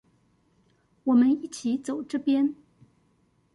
[1.03, 2.55] 我們一起走這邊